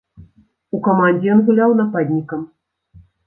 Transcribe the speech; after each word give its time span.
У 0.77 0.79
камандзе 0.87 1.27
ён 1.35 1.43
гуляў 1.49 1.75
нападнікам. 1.81 2.41